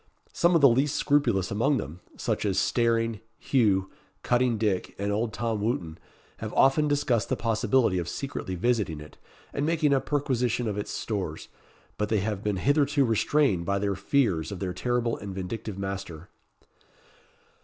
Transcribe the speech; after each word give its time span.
Some 0.33 0.55
of 0.55 0.61
the 0.61 0.67
least 0.67 0.95
scrupulous 0.95 1.51
among 1.51 1.77
them 1.77 1.99
such 2.17 2.43
as 2.43 2.57
Staring, 2.57 3.19
Hugh, 3.37 3.91
Cutting 4.23 4.57
Dick, 4.57 4.95
and 4.97 5.11
old 5.11 5.31
Tom 5.31 5.61
Wootton 5.61 5.99
have 6.37 6.51
often 6.55 6.87
discussed 6.87 7.29
the 7.29 7.35
possibility 7.35 7.99
of 7.99 8.09
secretly 8.09 8.55
visiting 8.55 8.99
it, 8.99 9.19
and 9.53 9.63
making 9.63 9.93
a 9.93 10.01
perquisition 10.01 10.67
of 10.67 10.75
its 10.79 10.89
stores; 10.89 11.49
but 11.99 12.09
they 12.09 12.21
have 12.21 12.43
been 12.43 12.57
hitherto 12.57 13.05
restrained 13.05 13.63
by 13.67 13.77
their 13.77 13.93
fears 13.93 14.51
of 14.51 14.57
their 14.57 14.73
terrible 14.73 15.17
and 15.17 15.35
vindictive 15.35 15.77
master. 15.77 16.29